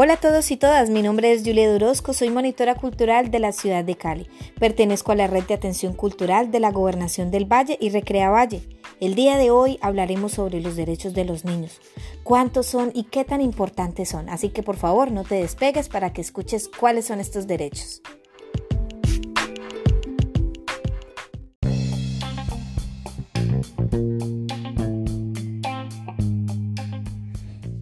Hola 0.00 0.12
a 0.12 0.20
todos 0.20 0.52
y 0.52 0.56
todas, 0.56 0.90
mi 0.90 1.02
nombre 1.02 1.32
es 1.32 1.42
Julia 1.44 1.72
Durosco, 1.72 2.12
soy 2.12 2.30
monitora 2.30 2.76
cultural 2.76 3.32
de 3.32 3.40
la 3.40 3.50
ciudad 3.50 3.82
de 3.82 3.96
Cali. 3.96 4.28
Pertenezco 4.60 5.10
a 5.10 5.16
la 5.16 5.26
red 5.26 5.42
de 5.42 5.54
atención 5.54 5.92
cultural 5.92 6.52
de 6.52 6.60
la 6.60 6.70
Gobernación 6.70 7.32
del 7.32 7.46
Valle 7.46 7.76
y 7.80 7.90
Recrea 7.90 8.30
Valle. 8.30 8.62
El 9.00 9.16
día 9.16 9.36
de 9.38 9.50
hoy 9.50 9.76
hablaremos 9.80 10.30
sobre 10.30 10.60
los 10.60 10.76
derechos 10.76 11.14
de 11.14 11.24
los 11.24 11.44
niños, 11.44 11.80
cuántos 12.22 12.66
son 12.66 12.92
y 12.94 13.08
qué 13.10 13.24
tan 13.24 13.40
importantes 13.40 14.10
son, 14.10 14.28
así 14.28 14.50
que 14.50 14.62
por 14.62 14.76
favor 14.76 15.10
no 15.10 15.24
te 15.24 15.34
despegues 15.34 15.88
para 15.88 16.12
que 16.12 16.20
escuches 16.20 16.70
cuáles 16.78 17.06
son 17.06 17.18
estos 17.18 17.48
derechos. 17.48 18.00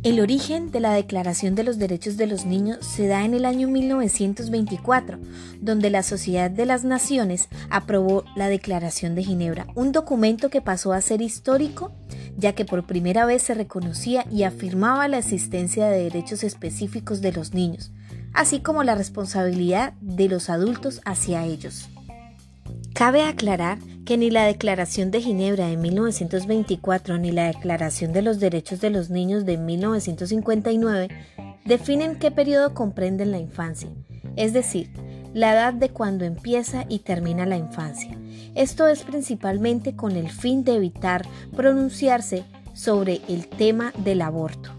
El 0.07 0.21
origen 0.21 0.71
de 0.71 0.79
la 0.79 0.93
Declaración 0.93 1.57
de 1.57 1.65
los 1.65 1.79
Derechos 1.79 2.17
de 2.17 2.29
los 2.29 2.47
Niños 2.47 2.79
se 2.87 3.09
da 3.09 3.25
en 3.25 3.35
el 3.35 3.45
año 3.45 3.67
1924, 3.67 5.19
donde 5.61 5.91
la 5.91 6.05
Sociedad 6.05 6.49
de 6.49 6.65
las 6.65 6.85
Naciones 6.85 7.49
aprobó 7.71 8.23
la 8.37 8.47
Declaración 8.47 9.17
de 9.17 9.25
Ginebra, 9.25 9.67
un 9.75 9.91
documento 9.91 10.49
que 10.49 10.61
pasó 10.61 10.93
a 10.93 11.01
ser 11.01 11.23
histórico 11.23 11.91
ya 12.37 12.53
que 12.53 12.65
por 12.65 12.87
primera 12.87 13.27
vez 13.27 13.43
se 13.43 13.55
reconocía 13.55 14.25
y 14.31 14.45
afirmaba 14.45 15.09
la 15.09 15.19
existencia 15.19 15.89
de 15.89 16.05
derechos 16.05 16.45
específicos 16.45 17.21
de 17.21 17.33
los 17.33 17.53
niños, 17.53 17.91
así 18.33 18.61
como 18.61 18.85
la 18.85 18.95
responsabilidad 18.95 19.95
de 20.01 20.29
los 20.29 20.51
adultos 20.51 21.01
hacia 21.05 21.45
ellos. 21.45 21.89
Cabe 22.95 23.25
aclarar 23.25 23.79
que 24.07 24.17
ni 24.17 24.31
la 24.31 24.45
Declaración 24.45 25.11
de 25.11 25.21
Ginebra 25.21 25.67
de 25.67 25.77
1924 25.77 27.19
ni 27.19 27.33
la 27.33 27.49
Declaración 27.49 28.13
de 28.13 28.23
los 28.23 28.39
Derechos 28.39 28.81
de 28.81 28.91
los 28.91 29.11
Niños 29.11 29.45
de 29.45 29.59
1959 29.59 31.09
definen 31.65 32.17
qué 32.17 32.31
periodo 32.31 32.73
comprenden 32.73 33.33
la 33.33 33.39
infancia, 33.39 33.91
es 34.37 34.53
decir, 34.53 34.91
la 35.35 35.53
edad 35.53 35.75
de 35.75 35.89
cuando 35.89 36.25
empieza 36.25 36.85
y 36.89 37.01
termina 37.01 37.47
la 37.47 37.57
infancia. 37.57 38.17
Esto 38.55 38.87
es 38.87 39.03
principalmente 39.03 39.97
con 39.97 40.13
el 40.13 40.31
fin 40.31 40.63
de 40.63 40.77
evitar 40.77 41.27
pronunciarse 41.57 42.45
sobre 42.75 43.21
el 43.29 43.49
tema 43.49 43.93
del 43.99 44.23
aborto. 44.23 44.76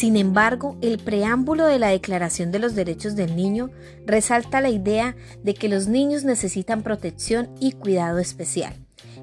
Sin 0.00 0.16
embargo, 0.16 0.78
el 0.80 0.96
preámbulo 0.96 1.66
de 1.66 1.78
la 1.78 1.88
Declaración 1.88 2.52
de 2.52 2.58
los 2.58 2.74
Derechos 2.74 3.16
del 3.16 3.36
Niño 3.36 3.68
resalta 4.06 4.62
la 4.62 4.70
idea 4.70 5.14
de 5.42 5.52
que 5.52 5.68
los 5.68 5.88
niños 5.88 6.24
necesitan 6.24 6.82
protección 6.82 7.50
y 7.60 7.72
cuidado 7.72 8.18
especial, 8.18 8.72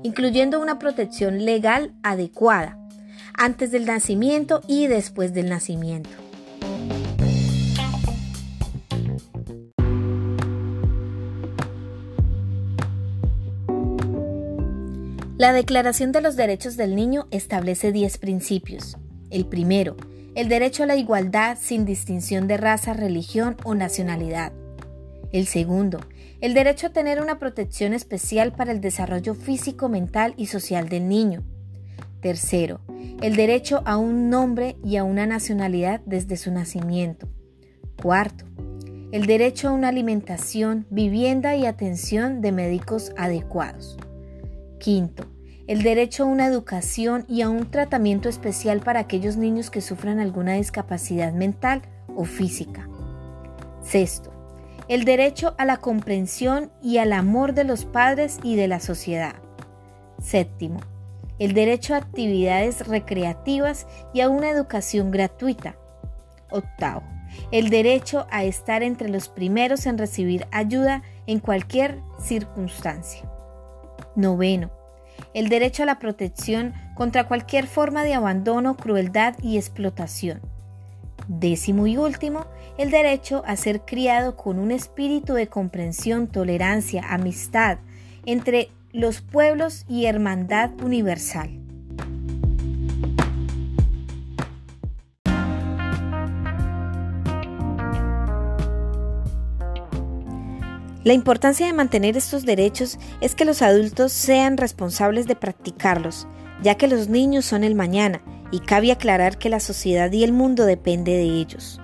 incluyendo 0.03 0.59
una 0.59 0.77
protección 0.77 1.45
legal 1.45 1.95
adecuada, 2.03 2.77
antes 3.33 3.71
del 3.71 3.87
nacimiento 3.87 4.61
y 4.67 4.85
después 4.85 5.33
del 5.33 5.49
nacimiento. 5.49 6.11
La 15.39 15.53
Declaración 15.53 16.11
de 16.11 16.21
los 16.21 16.35
Derechos 16.35 16.77
del 16.77 16.95
Niño 16.95 17.25
establece 17.31 17.91
10 17.91 18.19
principios. 18.19 18.95
El 19.31 19.47
primero, 19.47 19.97
el 20.37 20.49
derecho 20.49 20.83
a 20.83 20.85
la 20.85 20.95
igualdad 20.95 21.57
sin 21.59 21.83
distinción 21.83 22.47
de 22.47 22.57
raza, 22.57 22.93
religión 22.93 23.57
o 23.63 23.73
nacionalidad. 23.73 24.51
El 25.31 25.47
segundo, 25.47 25.99
el 26.41 26.53
derecho 26.53 26.85
a 26.85 26.89
tener 26.91 27.19
una 27.19 27.39
protección 27.39 27.91
especial 27.91 28.51
para 28.51 28.71
el 28.71 28.79
desarrollo 28.79 29.33
físico, 29.33 29.89
mental 29.89 30.35
y 30.37 30.45
social 30.45 30.89
del 30.89 31.09
niño. 31.09 31.41
Tercero, 32.21 32.81
el 33.23 33.35
derecho 33.35 33.81
a 33.85 33.97
un 33.97 34.29
nombre 34.29 34.77
y 34.83 34.97
a 34.97 35.03
una 35.03 35.25
nacionalidad 35.25 36.01
desde 36.05 36.37
su 36.37 36.51
nacimiento. 36.51 37.27
Cuarto, 37.99 38.45
el 39.11 39.25
derecho 39.25 39.69
a 39.69 39.71
una 39.71 39.87
alimentación, 39.87 40.85
vivienda 40.91 41.55
y 41.55 41.65
atención 41.65 42.41
de 42.41 42.51
médicos 42.51 43.11
adecuados. 43.17 43.97
Quinto, 44.79 45.25
el 45.67 45.83
derecho 45.83 46.23
a 46.23 46.27
una 46.27 46.47
educación 46.47 47.25
y 47.27 47.41
a 47.41 47.49
un 47.49 47.69
tratamiento 47.69 48.29
especial 48.29 48.79
para 48.79 49.01
aquellos 49.01 49.35
niños 49.35 49.69
que 49.69 49.81
sufran 49.81 50.19
alguna 50.19 50.53
discapacidad 50.53 51.33
mental 51.33 51.81
o 52.15 52.23
física. 52.23 52.87
Sexto, 53.81 54.31
el 54.87 55.03
derecho 55.03 55.55
a 55.57 55.65
la 55.65 55.77
comprensión 55.77 56.71
y 56.81 56.99
al 56.99 57.11
amor 57.11 57.53
de 57.53 57.65
los 57.65 57.83
padres 57.83 58.39
y 58.43 58.55
de 58.55 58.69
la 58.69 58.79
sociedad. 58.79 59.35
Séptimo, 60.21 60.79
el 61.37 61.53
derecho 61.53 61.93
a 61.93 61.97
actividades 61.97 62.87
recreativas 62.87 63.87
y 64.13 64.21
a 64.21 64.29
una 64.29 64.49
educación 64.49 65.11
gratuita. 65.11 65.75
Octavo, 66.49 67.03
el 67.51 67.69
derecho 67.69 68.25
a 68.31 68.45
estar 68.45 68.83
entre 68.83 69.09
los 69.09 69.27
primeros 69.27 69.85
en 69.85 69.97
recibir 69.97 70.47
ayuda 70.51 71.03
en 71.27 71.39
cualquier 71.39 71.99
circunstancia. 72.19 73.29
Noveno, 74.15 74.71
el 75.37 75.49
derecho 75.49 75.83
a 75.83 75.85
la 75.85 75.99
protección 75.99 76.73
contra 76.95 77.27
cualquier 77.27 77.67
forma 77.67 78.03
de 78.03 78.15
abandono, 78.15 78.75
crueldad 78.75 79.35
y 79.43 79.57
explotación. 79.57 80.41
Décimo 81.27 81.85
y 81.85 81.95
último, 81.95 82.47
el 82.79 82.89
derecho 82.89 83.43
a 83.45 83.55
ser 83.55 83.81
criado 83.81 84.35
con 84.35 84.57
un 84.57 84.71
espíritu 84.71 85.35
de 85.35 85.47
comprensión, 85.47 86.25
tolerancia, 86.25 87.03
amistad 87.07 87.77
entre 88.25 88.71
los 88.93 89.21
pueblos 89.21 89.85
y 89.87 90.05
hermandad 90.05 90.71
universal. 90.81 91.56
La 101.07 101.13
importancia 101.13 101.65
de 101.65 101.71
mantener 101.71 102.17
estos 102.17 102.43
derechos 102.43 102.99
es 103.21 103.33
que 103.33 103.45
los 103.45 103.61
adultos 103.61 104.11
sean 104.11 104.57
responsables 104.57 105.25
de 105.25 105.37
practicarlos, 105.37 106.27
ya 106.61 106.75
que 106.75 106.89
los 106.89 107.07
niños 107.07 107.45
son 107.45 107.63
el 107.63 107.75
mañana 107.75 108.21
y 108.51 108.59
cabe 108.59 108.91
aclarar 108.91 109.37
que 109.37 109.47
la 109.47 109.61
sociedad 109.61 110.11
y 110.11 110.25
el 110.25 110.33
mundo 110.33 110.65
depende 110.65 111.13
de 111.13 111.23
ellos. 111.23 111.79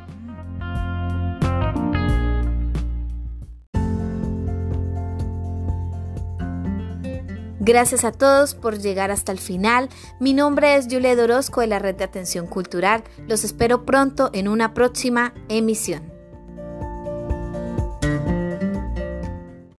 Gracias 7.62 8.04
a 8.04 8.12
todos 8.12 8.56
por 8.56 8.78
llegar 8.78 9.10
hasta 9.10 9.32
el 9.32 9.40
final. 9.40 9.88
Mi 10.20 10.34
nombre 10.34 10.76
es 10.76 10.88
Julia 10.92 11.16
Dorosco 11.16 11.62
de 11.62 11.68
la 11.68 11.80
Red 11.80 11.96
de 11.96 12.04
Atención 12.04 12.46
Cultural. 12.46 13.06
Los 13.30 13.46
espero 13.46 13.86
pronto 13.86 14.32
en 14.34 14.50
una 14.50 14.74
próxima 14.74 15.34
emisión. 15.48 16.13